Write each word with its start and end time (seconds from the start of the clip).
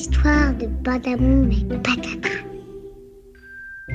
histoires 0.00 0.54
de 0.54 0.66
Badaboum 0.66 1.52
et 1.52 1.64
Patata. 1.82 2.30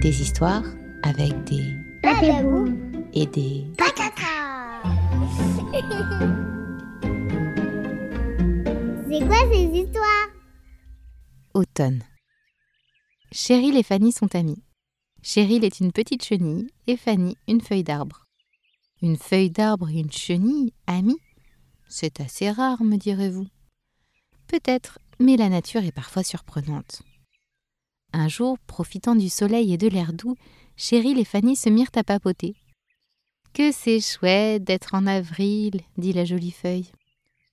Des 0.02 0.22
histoires 0.22 0.64
avec 1.02 1.34
des 1.46 1.74
Badaboum 2.04 3.02
et 3.12 3.26
des 3.26 3.66
Patata 3.76 4.84
C'est 9.10 9.26
quoi 9.26 9.52
ces 9.52 9.80
histoires? 9.80 10.30
Automne. 11.56 12.04
Cheryl 13.32 13.76
et 13.76 13.84
Fanny 13.84 14.12
sont 14.12 14.36
amies. 14.36 14.62
Cheryl 15.24 15.66
est 15.66 15.80
une 15.80 15.92
petite 15.92 16.24
chenille 16.24 16.68
et 16.86 16.98
Fanny 16.98 17.36
une 17.48 17.62
feuille 17.62 17.84
d'arbre. 17.84 18.26
Une 19.02 19.18
feuille 19.18 19.50
d'arbre 19.50 19.90
et 19.90 20.02
une 20.02 20.12
chenille 20.12 20.72
amies? 20.86 21.22
C'est 21.90 22.20
assez 22.22 22.52
rare, 22.52 22.84
me 22.84 22.98
direz-vous. 22.98 23.48
Peut-être, 24.48 25.00
mais 25.20 25.38
la 25.38 25.50
nature 25.50 25.84
est 25.84 25.92
parfois 25.92 26.24
surprenante. 26.24 27.02
Un 28.14 28.28
jour, 28.28 28.58
profitant 28.60 29.16
du 29.16 29.30
soleil 29.30 29.74
et 29.74 29.78
de 29.78 29.88
l'air 29.88 30.14
doux, 30.14 30.36
Cheryl 30.78 31.20
et 31.20 31.26
Fanny 31.26 31.56
se 31.56 31.70
mirent 31.70 31.92
à 31.96 32.04
papoter. 32.04 32.56
Que 33.54 33.72
c'est 33.72 34.02
chouette 34.02 34.64
d'être 34.64 34.94
en 34.94 35.08
avril, 35.08 35.82
dit 35.98 36.14
la 36.14 36.26
jolie 36.26 36.52
feuille. 36.52 36.92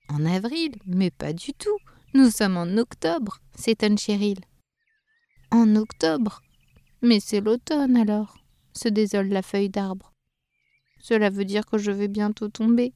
En 0.09 0.25
avril 0.25 0.73
Mais 0.85 1.11
pas 1.11 1.33
du 1.33 1.53
tout. 1.53 1.77
Nous 2.13 2.29
sommes 2.29 2.57
en 2.57 2.77
octobre, 2.77 3.39
s'étonne 3.55 3.97
Cheryl. 3.97 4.39
En 5.51 5.75
octobre 5.75 6.41
Mais 7.01 7.19
c'est 7.19 7.41
l'automne 7.41 7.95
alors, 7.95 8.37
se 8.73 8.87
désole 8.89 9.29
la 9.29 9.41
feuille 9.41 9.69
d'arbre. 9.69 10.13
Cela 10.99 11.29
veut 11.29 11.45
dire 11.45 11.65
que 11.65 11.77
je 11.77 11.91
vais 11.91 12.07
bientôt 12.07 12.49
tomber. 12.49 12.93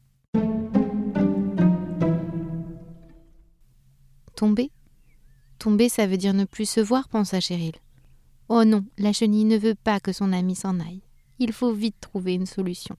Tomber? 4.38 4.70
Tomber, 5.58 5.90
ça 5.90 6.06
veut 6.06 6.18
dire 6.18 6.36
ne 6.36 6.46
plus 6.46 6.70
se 6.70 6.80
voir, 6.80 7.10
pensa 7.10 7.40
Cheryl. 7.40 7.74
Oh 8.50 8.66
non, 8.66 8.86
la 9.00 9.12
chenille 9.12 9.46
ne 9.46 9.58
veut 9.58 9.74
pas 9.74 10.00
que 10.00 10.14
son 10.14 10.32
ami 10.32 10.54
s'en 10.54 10.80
aille. 10.80 11.02
Il 11.40 11.52
faut 11.52 11.74
vite 11.74 12.00
trouver 12.00 12.36
une 12.36 12.46
solution. 12.46 12.96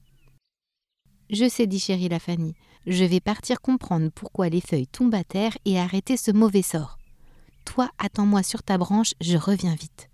Je 1.31 1.49
sais, 1.49 1.69
dit 1.69 1.79
Cheryl 1.79 2.13
à 2.13 2.19
Fanny. 2.19 2.57
Je 2.89 3.05
vais 3.05 3.21
partir 3.21 3.61
comprendre 3.61 4.11
pourquoi 4.11 4.49
les 4.49 4.61
feuilles 4.61 4.89
tombent 4.89 5.15
à 5.15 5.23
terre 5.23 5.57
et 5.65 5.79
arrêter 5.79 6.17
ce 6.17 6.33
mauvais 6.33 6.63
sort. 6.63 6.99
Toi, 7.65 7.89
attends-moi 7.99 8.43
sur 8.43 8.65
ta 8.65 8.77
branche, 8.77 9.15
je 9.21 9.37
reviens 9.37 9.77
vite. 9.77 10.11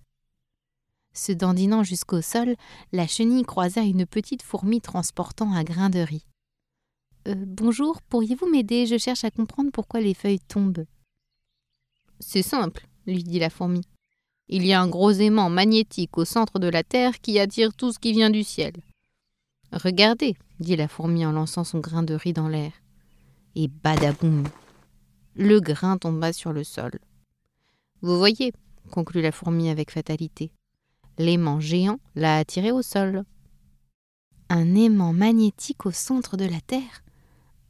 Se 1.14 1.32
dandinant 1.32 1.84
jusqu'au 1.84 2.20
sol, 2.20 2.54
la 2.92 3.06
chenille 3.06 3.44
croisa 3.44 3.80
une 3.80 4.04
petite 4.04 4.42
fourmi 4.42 4.82
transportant 4.82 5.54
un 5.54 5.64
grain 5.64 5.88
de 5.88 6.00
riz. 6.00 6.26
Euh, 7.28 7.34
bonjour, 7.34 8.02
pourriez-vous 8.02 8.50
m'aider? 8.50 8.84
Je 8.84 8.98
cherche 8.98 9.24
à 9.24 9.30
comprendre 9.30 9.70
pourquoi 9.72 10.02
les 10.02 10.12
feuilles 10.12 10.40
tombent. 10.40 10.84
C'est 12.20 12.42
simple, 12.42 12.86
lui 13.06 13.22
dit 13.22 13.38
la 13.38 13.50
fourmi. 13.50 13.82
Il 14.48 14.66
y 14.66 14.72
a 14.72 14.80
un 14.80 14.88
gros 14.88 15.10
aimant 15.10 15.48
magnétique 15.48 16.18
au 16.18 16.24
centre 16.24 16.58
de 16.58 16.68
la 16.68 16.82
Terre 16.82 17.20
qui 17.20 17.38
attire 17.38 17.74
tout 17.74 17.92
ce 17.92 17.98
qui 17.98 18.12
vient 18.12 18.30
du 18.30 18.44
ciel. 18.44 18.74
Regardez, 19.72 20.36
dit 20.60 20.76
la 20.76 20.88
fourmi 20.88 21.24
en 21.24 21.32
lançant 21.32 21.64
son 21.64 21.80
grain 21.80 22.02
de 22.02 22.14
riz 22.14 22.32
dans 22.32 22.48
l'air. 22.48 22.72
Et 23.56 23.68
badaboum 23.68 24.44
Le 25.34 25.60
grain 25.60 25.96
tomba 25.96 26.32
sur 26.32 26.52
le 26.52 26.62
sol. 26.62 26.92
Vous 28.02 28.18
voyez, 28.18 28.52
conclut 28.90 29.22
la 29.22 29.32
fourmi 29.32 29.70
avec 29.70 29.90
fatalité. 29.90 30.52
L'aimant 31.18 31.60
géant 31.60 31.98
l'a 32.14 32.38
attiré 32.38 32.70
au 32.70 32.82
sol. 32.82 33.24
Un 34.50 34.74
aimant 34.74 35.12
magnétique 35.12 35.86
au 35.86 35.90
centre 35.90 36.36
de 36.36 36.44
la 36.44 36.60
Terre? 36.60 37.02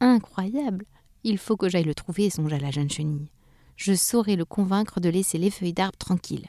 Incroyable 0.01 0.87
Il 1.23 1.39
faut 1.39 1.57
que 1.57 1.69
j'aille 1.69 1.85
le 1.85 1.95
trouver, 1.95 2.31
songea 2.31 2.59
la 2.59 2.71
jeune 2.71 2.91
chenille. 2.91 3.29
Je 3.77 3.95
saurai 3.95 4.37
le 4.37 4.45
convaincre 4.45 5.01
de 5.01 5.09
laisser 5.09 5.39
les 5.39 5.51
feuilles 5.51 5.73
d'arbre 5.73 5.99
tranquilles. 5.99 6.49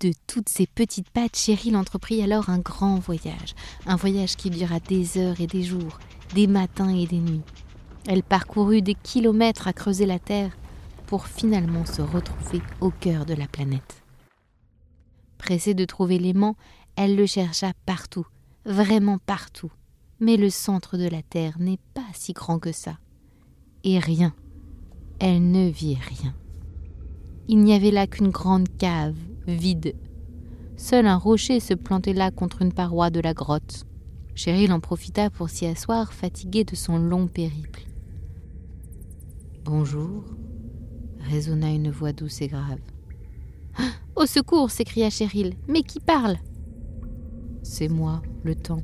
De 0.00 0.12
toutes 0.26 0.48
ces 0.48 0.66
petites 0.66 1.10
pattes, 1.10 1.36
Cheryl 1.36 1.76
entreprit 1.76 2.22
alors 2.22 2.48
un 2.48 2.58
grand 2.58 2.98
voyage, 2.98 3.54
un 3.84 3.96
voyage 3.96 4.36
qui 4.36 4.48
dura 4.48 4.80
des 4.80 5.18
heures 5.18 5.40
et 5.40 5.46
des 5.46 5.62
jours, 5.62 5.98
des 6.34 6.46
matins 6.46 6.88
et 6.88 7.06
des 7.06 7.18
nuits. 7.18 7.42
Elle 8.06 8.22
parcourut 8.22 8.80
des 8.80 8.94
kilomètres 8.94 9.68
à 9.68 9.74
creuser 9.74 10.06
la 10.06 10.18
terre 10.18 10.56
pour 11.06 11.26
finalement 11.26 11.84
se 11.84 12.00
retrouver 12.00 12.62
au 12.80 12.90
cœur 12.90 13.26
de 13.26 13.34
la 13.34 13.46
planète. 13.46 14.02
Pressée 15.36 15.74
de 15.74 15.84
trouver 15.84 16.18
l'aimant, 16.18 16.56
elle 16.96 17.16
le 17.16 17.26
chercha 17.26 17.72
partout, 17.84 18.26
vraiment 18.64 19.18
partout. 19.18 19.72
Mais 20.20 20.36
le 20.36 20.50
centre 20.50 20.96
de 20.96 21.08
la 21.08 21.22
Terre 21.22 21.58
n'est 21.58 21.78
pas 21.94 22.06
si 22.12 22.32
grand 22.32 22.58
que 22.58 22.72
ça. 22.72 22.98
Et 23.84 23.98
rien. 23.98 24.34
Elle 25.18 25.50
ne 25.50 25.68
vit 25.68 25.96
rien. 25.96 26.34
Il 27.48 27.60
n'y 27.60 27.72
avait 27.72 27.90
là 27.90 28.06
qu'une 28.06 28.30
grande 28.30 28.68
cave, 28.78 29.16
vide. 29.46 29.94
Seul 30.76 31.06
un 31.06 31.16
rocher 31.16 31.60
se 31.60 31.74
plantait 31.74 32.12
là 32.12 32.30
contre 32.30 32.62
une 32.62 32.72
paroi 32.72 33.10
de 33.10 33.20
la 33.20 33.34
grotte. 33.34 33.86
Cheryl 34.34 34.72
en 34.72 34.80
profita 34.80 35.30
pour 35.30 35.50
s'y 35.50 35.66
asseoir, 35.66 36.12
fatiguée 36.12 36.64
de 36.64 36.74
son 36.74 36.98
long 36.98 37.26
périple. 37.26 37.82
Bonjour, 39.64 40.24
résonna 41.20 41.70
une 41.70 41.90
voix 41.90 42.12
douce 42.12 42.40
et 42.40 42.48
grave. 42.48 42.80
Au 44.16 44.26
secours 44.26 44.70
s'écria 44.70 45.10
Cheryl. 45.10 45.54
Mais 45.68 45.82
qui 45.82 46.00
parle? 46.00 46.36
C'est 47.62 47.88
moi, 47.88 48.22
le 48.42 48.54
temps. 48.54 48.82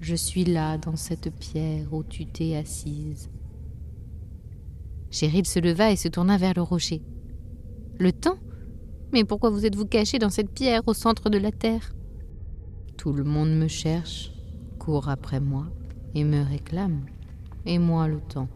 Je 0.00 0.14
suis 0.14 0.44
là, 0.44 0.78
dans 0.78 0.96
cette 0.96 1.34
pierre 1.34 1.92
où 1.92 2.02
tu 2.04 2.26
t'es 2.26 2.56
assise. 2.56 3.28
Cheryl 5.10 5.46
se 5.46 5.58
leva 5.58 5.90
et 5.90 5.96
se 5.96 6.08
tourna 6.08 6.36
vers 6.36 6.54
le 6.54 6.62
rocher. 6.62 7.02
Le 7.98 8.12
temps? 8.12 8.38
Mais 9.12 9.24
pourquoi 9.24 9.50
vous 9.50 9.66
êtes-vous 9.66 9.86
caché 9.86 10.18
dans 10.18 10.30
cette 10.30 10.50
pierre 10.50 10.82
au 10.86 10.94
centre 10.94 11.30
de 11.30 11.38
la 11.38 11.50
terre? 11.50 11.92
Tout 12.96 13.12
le 13.12 13.24
monde 13.24 13.50
me 13.50 13.66
cherche, 13.66 14.32
court 14.78 15.08
après 15.08 15.40
moi 15.40 15.66
et 16.14 16.22
me 16.22 16.42
réclame. 16.42 17.06
Et 17.66 17.78
moi, 17.78 18.08
le 18.08 18.20
temps. 18.20 18.48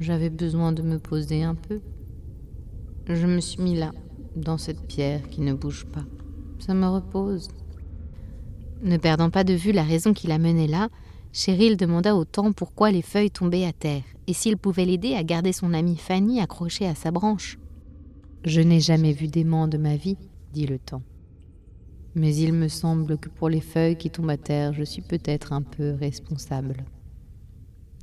J'avais 0.00 0.30
besoin 0.30 0.72
de 0.72 0.82
me 0.82 0.98
poser 0.98 1.42
un 1.42 1.54
peu. 1.54 1.80
Je 3.06 3.26
me 3.26 3.40
suis 3.40 3.62
mis 3.62 3.76
là, 3.76 3.92
dans 4.34 4.58
cette 4.58 4.86
pierre 4.86 5.28
qui 5.28 5.40
ne 5.40 5.54
bouge 5.54 5.86
pas. 5.86 6.04
Ça 6.58 6.74
me 6.74 6.86
repose. 6.86 7.48
Ne 8.82 8.96
perdant 8.96 9.30
pas 9.30 9.44
de 9.44 9.54
vue 9.54 9.72
la 9.72 9.84
raison 9.84 10.12
qui 10.12 10.26
la 10.26 10.38
menait 10.38 10.66
là, 10.66 10.88
Cheryl 11.32 11.78
demanda 11.78 12.14
au 12.14 12.26
temps 12.26 12.52
pourquoi 12.52 12.90
les 12.90 13.00
feuilles 13.00 13.30
tombaient 13.30 13.64
à 13.64 13.72
terre 13.72 14.04
et 14.26 14.34
s'il 14.34 14.58
pouvait 14.58 14.84
l'aider 14.84 15.14
à 15.14 15.24
garder 15.24 15.52
son 15.52 15.72
amie 15.72 15.96
Fanny 15.96 16.40
accrochée 16.40 16.86
à 16.86 16.94
sa 16.94 17.10
branche. 17.10 17.58
Je 18.44 18.60
n'ai 18.60 18.80
jamais 18.80 19.12
vu 19.12 19.28
d'aimant 19.28 19.66
de 19.66 19.78
ma 19.78 19.96
vie, 19.96 20.18
dit 20.52 20.66
le 20.66 20.78
temps. 20.78 21.02
Mais 22.14 22.36
il 22.36 22.52
me 22.52 22.68
semble 22.68 23.16
que 23.16 23.30
pour 23.30 23.48
les 23.48 23.62
feuilles 23.62 23.96
qui 23.96 24.10
tombent 24.10 24.30
à 24.30 24.36
terre, 24.36 24.74
je 24.74 24.82
suis 24.82 25.00
peut-être 25.00 25.54
un 25.54 25.62
peu 25.62 25.92
responsable. 25.92 26.84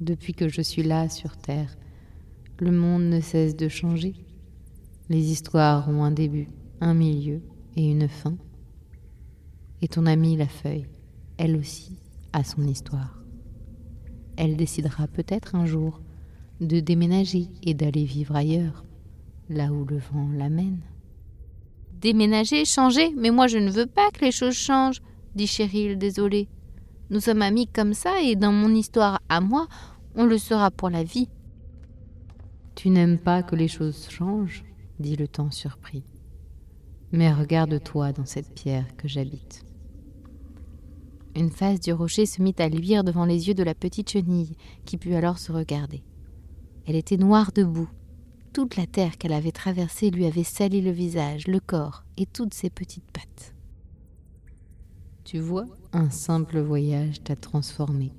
Depuis 0.02 0.34
que 0.34 0.50
je 0.50 0.62
suis 0.62 0.82
là 0.82 1.10
sur 1.10 1.38
Terre, 1.38 1.78
le 2.58 2.72
monde 2.72 3.04
ne 3.04 3.20
cesse 3.20 3.56
de 3.56 3.68
changer. 3.68 4.16
Les 5.10 5.32
histoires 5.32 5.88
ont 5.90 6.04
un 6.04 6.12
début, 6.12 6.48
un 6.82 6.94
milieu 6.94 7.42
et 7.76 7.92
une 7.92 8.08
fin. 8.08 8.38
Et 9.82 9.88
ton 9.88 10.06
amie 10.06 10.38
la 10.38 10.48
feuille, 10.48 10.88
elle 11.38 11.56
aussi, 11.58 11.98
a 12.34 12.44
son 12.44 12.64
histoire. 12.64 13.19
Elle 14.42 14.56
décidera 14.56 15.06
peut-être 15.08 15.54
un 15.54 15.66
jour 15.66 16.00
de 16.62 16.80
déménager 16.80 17.50
et 17.62 17.74
d'aller 17.74 18.06
vivre 18.06 18.38
ailleurs, 18.38 18.86
là 19.50 19.74
où 19.74 19.84
le 19.84 19.98
vent 19.98 20.30
l'amène. 20.34 20.80
Déménager, 22.00 22.64
changer 22.64 23.14
Mais 23.18 23.32
moi 23.32 23.48
je 23.48 23.58
ne 23.58 23.70
veux 23.70 23.86
pas 23.86 24.10
que 24.12 24.24
les 24.24 24.32
choses 24.32 24.56
changent, 24.56 25.02
dit 25.36 25.46
Cheryl, 25.46 25.98
désolée. 25.98 26.48
Nous 27.10 27.20
sommes 27.20 27.42
amis 27.42 27.68
comme 27.68 27.94
ça 27.94 28.22
et 28.22 28.38
dans 28.38 28.54
mon 28.54 28.74
histoire 28.74 29.20
à 29.28 29.42
moi, 29.42 29.68
on 30.16 30.26
le 30.26 30.38
sera 30.38 30.72
pour 30.72 30.90
la 30.90 31.04
vie. 31.04 31.28
Tu 32.76 32.90
n'aimes 32.92 33.18
pas 33.18 33.44
que 33.44 33.58
les 33.58 33.68
choses 33.68 34.08
changent 34.10 34.64
dit 35.00 35.18
le 35.18 35.28
temps 35.28 35.52
surpris. 35.52 36.06
Mais 37.12 37.34
regarde-toi 37.34 38.14
dans 38.14 38.26
cette 38.26 38.54
pierre 38.54 38.96
que 38.96 39.10
j'habite. 39.10 39.66
Une 41.36 41.52
face 41.52 41.80
du 41.80 41.94
rocher 41.94 42.26
se 42.26 42.42
mit 42.42 42.56
à 42.58 42.70
luire 42.70 43.04
devant 43.04 43.26
les 43.26 43.48
yeux 43.48 43.54
de 43.54 43.64
la 43.64 43.76
petite 43.76 44.10
chenille, 44.10 44.56
qui 44.86 44.98
put 44.98 45.14
alors 45.14 45.38
se 45.38 45.52
regarder. 45.52 46.04
Elle 46.86 46.96
était 46.96 47.18
noire 47.18 47.52
de 47.52 47.64
boue. 47.64 47.90
Toute 48.52 48.76
la 48.76 48.88
terre 48.88 49.18
qu'elle 49.18 49.34
avait 49.34 49.52
traversée 49.52 50.10
lui 50.10 50.26
avait 50.26 50.44
sali 50.44 50.82
le 50.82 50.92
visage, 50.92 51.48
le 51.48 51.60
corps 51.60 52.04
et 52.18 52.26
toutes 52.26 52.54
ses 52.54 52.70
petites 52.70 53.12
pattes. 53.12 53.54
Tu 55.24 55.40
vois, 55.40 55.68
un 55.94 56.10
simple 56.10 56.60
voyage 56.60 57.24
t'a 57.24 57.36
transformé, 57.36 58.12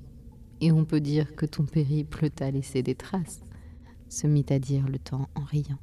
et 0.61 0.71
on 0.71 0.85
peut 0.85 1.01
dire 1.01 1.35
que 1.35 1.45
ton 1.45 1.65
périple 1.65 2.29
t'a 2.29 2.49
laissé 2.49 2.81
des 2.81 2.95
traces, 2.95 3.41
se 4.07 4.27
mit 4.27 4.45
à 4.49 4.59
dire 4.59 4.87
le 4.87 4.99
temps 4.99 5.27
en 5.35 5.43
riant. 5.43 5.79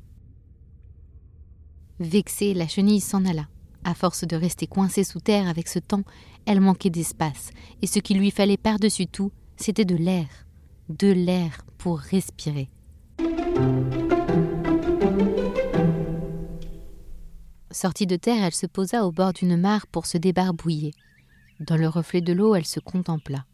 Vexée, 2.01 2.55
la 2.55 2.69
chenille 2.69 3.01
s'en 3.01 3.27
alla. 3.27 3.49
À 3.85 3.95
force 3.95 4.25
de 4.25 4.37
rester 4.37 4.67
coincée 4.67 5.05
sous 5.05 5.21
terre 5.21 5.49
avec 5.49 5.69
ce 5.69 5.79
temps, 5.79 6.05
elle 6.47 6.61
manquait 6.61 6.91
d'espace, 6.91 7.51
et 7.83 7.87
ce 7.87 7.99
qu'il 7.99 8.19
lui 8.19 8.31
fallait 8.31 8.57
par-dessus 8.57 9.07
tout, 9.07 9.33
c'était 9.57 9.85
de 9.85 9.97
l'air. 9.97 10.27
De 10.89 11.09
l'air 11.09 11.65
pour 11.79 11.99
respirer. 11.99 12.71
Sortie 17.71 18.07
de 18.07 18.17
terre, 18.17 18.45
elle 18.45 18.55
se 18.55 18.67
posa 18.67 19.05
au 19.05 19.13
bord 19.13 19.33
d'une 19.33 19.57
mare 19.57 19.87
pour 19.87 20.07
se 20.07 20.19
débarbouiller. 20.19 20.95
Dans 21.61 21.77
le 21.77 21.89
reflet 21.89 22.21
de 22.21 22.33
l'eau, 22.33 22.55
elle 22.55 22.65
se 22.65 22.81
contempla. 22.81 23.45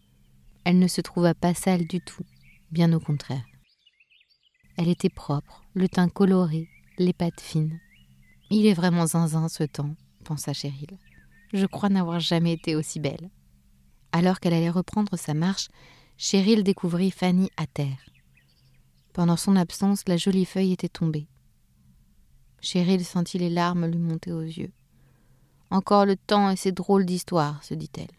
Elle 0.64 0.78
ne 0.78 0.88
se 0.88 1.00
trouva 1.00 1.34
pas 1.34 1.52
sale 1.52 1.86
du 1.86 2.00
tout, 2.00 2.24
bien 2.70 2.92
au 2.92 3.00
contraire. 3.00 3.44
Elle 4.76 4.88
était 4.88 5.10
propre, 5.10 5.62
le 5.74 5.88
teint 5.88 6.08
coloré, 6.08 6.68
les 6.98 7.12
pattes 7.12 7.40
fines. 7.40 7.78
Il 8.50 8.66
est 8.66 8.74
vraiment 8.74 9.06
zinzin 9.06 9.48
ce 9.48 9.64
temps, 9.64 9.94
pensa 10.24 10.52
Cheryl. 10.52 10.98
Je 11.52 11.66
crois 11.66 11.88
n'avoir 11.88 12.18
jamais 12.18 12.52
été 12.52 12.74
aussi 12.74 12.98
belle. 12.98 13.30
Alors 14.10 14.40
qu'elle 14.40 14.54
allait 14.54 14.70
reprendre 14.70 15.16
sa 15.16 15.34
marche, 15.34 15.68
Cheryl 16.16 16.64
découvrit 16.64 17.10
Fanny 17.10 17.50
à 17.56 17.66
terre. 17.66 17.98
Pendant 19.12 19.36
son 19.36 19.54
absence, 19.54 20.02
la 20.08 20.16
jolie 20.16 20.44
feuille 20.44 20.72
était 20.72 20.88
tombée. 20.88 21.28
Cheryl 22.60 23.04
sentit 23.04 23.38
les 23.38 23.50
larmes 23.50 23.86
lui 23.86 23.98
monter 23.98 24.32
aux 24.32 24.40
yeux. 24.40 24.72
Encore 25.70 26.06
le 26.06 26.16
temps 26.16 26.50
et 26.50 26.56
ses 26.56 26.72
drôles 26.72 27.06
d'histoires, 27.06 27.62
se 27.62 27.74
dit-elle. 27.74 28.10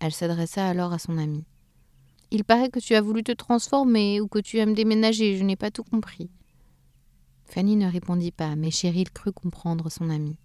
Elle 0.00 0.12
s'adressa 0.12 0.66
alors 0.66 0.92
à 0.92 0.98
son 0.98 1.18
amie. 1.18 1.44
Il 2.30 2.44
paraît 2.44 2.70
que 2.70 2.80
tu 2.80 2.94
as 2.94 3.00
voulu 3.00 3.22
te 3.22 3.32
transformer 3.32 4.20
ou 4.20 4.26
que 4.26 4.38
tu 4.38 4.58
aimes 4.58 4.74
déménager, 4.74 5.36
je 5.36 5.44
n'ai 5.44 5.56
pas 5.56 5.70
tout 5.70 5.84
compris. 5.84 6.30
Fanny 7.44 7.76
ne 7.76 7.90
répondit 7.90 8.32
pas, 8.32 8.56
mais 8.56 8.70
Cheryl 8.70 9.10
crut 9.10 9.34
comprendre 9.34 9.90
son 9.90 10.10
amie. 10.10 10.36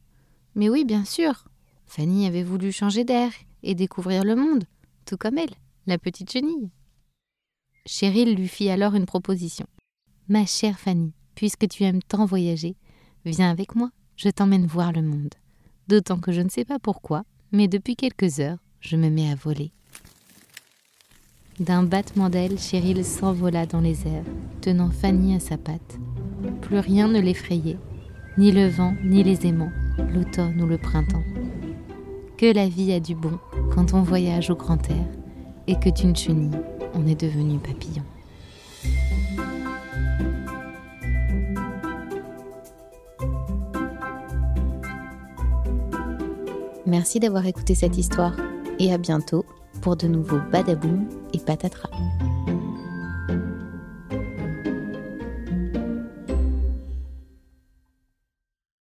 Mais 0.56 0.70
oui, 0.70 0.86
bien 0.86 1.06
sûr. 1.06 1.46
Fanny 1.86 2.26
avait 2.26 2.44
voulu 2.44 2.72
changer 2.72 3.04
d'air 3.04 3.32
et 3.64 3.76
découvrir 3.76 4.24
le 4.24 4.36
monde, 4.36 4.66
tout 5.06 5.18
comme 5.18 5.38
elle, 5.38 5.54
la 5.88 5.98
petite 5.98 6.32
chenille. 6.32 6.70
Cheryl 7.86 8.36
lui 8.36 8.48
fit 8.48 8.70
alors 8.70 8.96
une 8.96 9.06
proposition. 9.06 9.66
Ma 10.28 10.46
chère 10.46 10.80
Fanny, 10.80 11.14
puisque 11.36 11.68
tu 11.68 11.84
aimes 11.84 12.04
tant 12.04 12.26
voyager, 12.26 12.76
viens 13.26 13.50
avec 13.50 13.76
moi, 13.76 13.92
je 14.16 14.30
t'emmène 14.30 14.68
voir 14.68 14.92
le 14.92 15.02
monde. 15.02 15.34
D'autant 15.88 16.20
que 16.20 16.32
je 16.32 16.42
ne 16.42 16.50
sais 16.50 16.66
pas 16.66 16.80
pourquoi, 16.80 17.26
mais 17.52 17.68
depuis 17.68 17.96
quelques 17.96 18.40
heures, 18.40 18.60
je 18.80 18.96
me 18.96 19.10
mets 19.10 19.30
à 19.30 19.36
voler. 19.36 19.72
D'un 21.60 21.84
battement 21.84 22.30
d'ailes, 22.30 22.60
Cheryl 22.60 23.04
s'envola 23.04 23.66
dans 23.66 23.82
les 23.82 24.08
airs, 24.08 24.26
tenant 24.62 24.90
Fanny 24.90 25.36
à 25.36 25.40
sa 25.40 25.58
patte. 25.58 26.00
Plus 26.62 26.80
rien 26.80 27.08
ne 27.08 27.20
l'effrayait, 27.20 27.78
ni 28.38 28.52
le 28.52 28.68
vent, 28.68 28.96
ni 29.04 29.24
les 29.24 29.46
aimants, 29.46 29.72
l'automne 29.98 30.62
ou 30.62 30.68
le 30.68 30.78
printemps. 30.78 31.24
Que 32.38 32.54
la 32.54 32.68
vie 32.68 32.92
a 32.94 33.00
du 33.00 33.16
bon 33.16 33.38
quand 33.74 33.94
on 33.94 34.02
voyage 34.02 34.50
au 34.50 34.56
grand 34.56 34.90
air, 34.90 35.06
et 35.68 35.76
que 35.76 35.90
d'une 35.90 36.16
chenille, 36.16 36.60
on 36.94 37.06
est 37.08 37.20
devenu 37.20 37.60
papillon. 37.60 38.04
Merci 46.86 47.20
d'avoir 47.20 47.46
écouté 47.46 47.74
cette 47.74 47.98
histoire 47.98 48.36
et 48.78 48.92
à 48.92 48.98
bientôt 48.98 49.46
pour 49.82 49.96
de 49.96 50.08
nouveaux 50.08 50.42
badaboum 50.52 51.08
et 51.34 51.40
patatras. 51.40 51.90